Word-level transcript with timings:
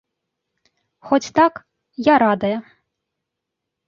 Хоць 1.09 1.29
так, 1.39 1.53
я 2.07 2.15
радая. 2.23 2.55